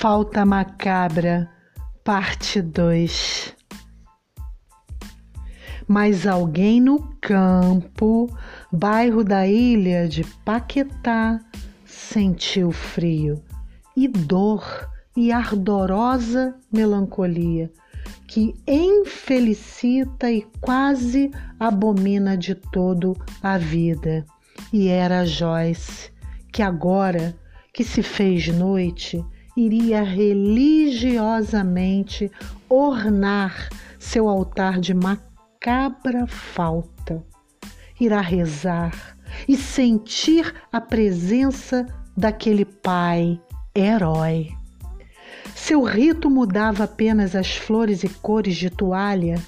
[0.00, 1.46] Falta Macabra,
[2.02, 3.54] parte 2.
[5.86, 8.26] Mas alguém no campo,
[8.72, 11.38] bairro da ilha de Paquetá,
[11.84, 13.44] sentiu frio
[13.94, 14.64] e dor
[15.14, 17.70] e ardorosa melancolia
[18.26, 24.24] que infelicita e quase abomina de todo a vida.
[24.72, 26.10] E era Joyce,
[26.50, 27.36] que agora
[27.70, 29.22] que se fez noite,
[29.66, 32.30] iria religiosamente
[32.68, 37.22] ornar seu altar de macabra falta.
[38.00, 43.40] Irá rezar e sentir a presença daquele pai
[43.74, 44.48] herói.
[45.54, 49.38] Seu rito mudava apenas as flores e cores de toalha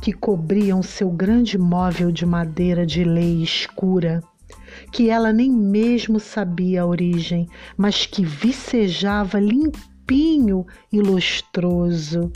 [0.00, 4.20] que cobriam seu grande móvel de madeira de lei escura
[4.94, 12.30] que ela nem mesmo sabia a origem, mas que vicejava limpinho e lustroso,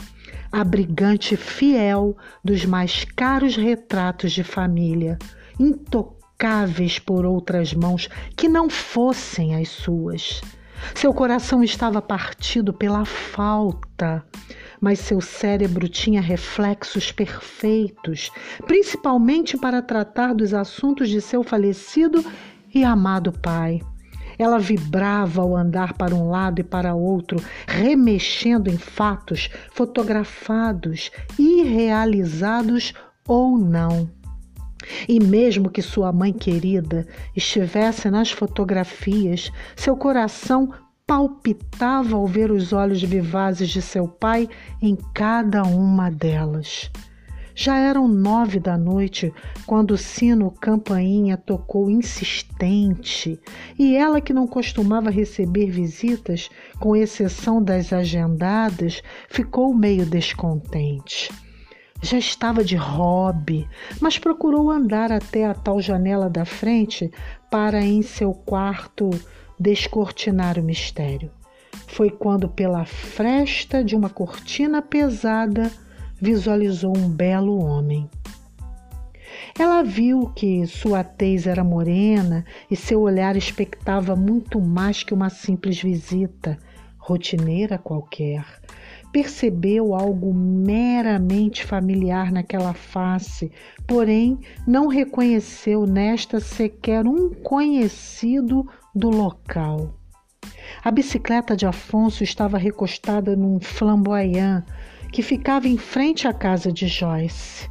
[0.51, 5.17] abrigante fiel dos mais caros retratos de família,
[5.57, 10.41] intocáveis por outras mãos que não fossem as suas.
[10.97, 14.27] Seu coração estava partido pela falta
[14.81, 18.31] mas seu cérebro tinha reflexos perfeitos,
[18.67, 22.25] principalmente para tratar dos assuntos de seu falecido
[22.75, 23.81] e amado pai.
[24.39, 32.95] Ela vibrava ao andar para um lado e para outro, remexendo em fatos fotografados, irrealizados
[33.27, 34.09] ou não.
[35.09, 40.73] E mesmo que sua mãe querida estivesse nas fotografias, seu coração
[41.05, 44.49] palpitava ao ver os olhos vivazes de seu pai
[44.81, 46.91] em cada uma delas.
[47.61, 49.35] Já eram nove da noite
[49.67, 53.37] quando o sino campainha tocou insistente
[53.77, 56.49] e ela, que não costumava receber visitas,
[56.79, 61.33] com exceção das agendadas, ficou meio descontente.
[62.01, 63.69] Já estava de hobby,
[64.01, 67.11] mas procurou andar até a tal janela da frente
[67.51, 69.11] para, em seu quarto,
[69.59, 71.33] descortinar o mistério.
[71.89, 75.73] Foi quando, pela fresta de uma cortina pesada,
[76.21, 78.09] visualizou um belo homem.
[79.59, 85.31] Ela viu que sua tez era morena e seu olhar expectava muito mais que uma
[85.31, 86.59] simples visita,
[86.97, 88.45] rotineira qualquer.
[89.11, 93.51] Percebeu algo meramente familiar naquela face,
[93.87, 99.95] porém não reconheceu nesta sequer um conhecido do local.
[100.85, 104.65] A bicicleta de Afonso estava recostada num flamboyant
[105.13, 107.69] que ficava em frente à casa de Joyce.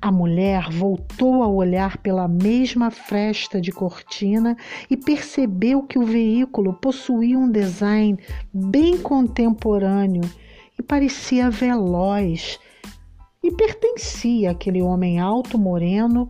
[0.00, 4.56] A mulher voltou a olhar pela mesma fresta de cortina
[4.90, 8.18] e percebeu que o veículo possuía um design
[8.52, 10.28] bem contemporâneo
[10.76, 12.58] e parecia veloz
[13.42, 16.28] e pertencia àquele homem alto, moreno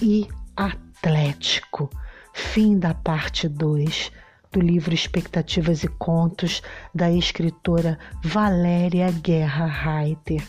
[0.00, 0.26] e
[0.56, 1.88] atlético.
[2.32, 4.10] Fim da parte 2
[4.52, 6.62] do livro Expectativas e Contos
[6.94, 10.46] da escritora Valéria Guerra Reiter.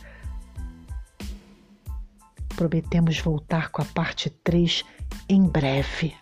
[2.55, 4.83] Prometemos voltar com a parte 3
[5.29, 6.13] em breve.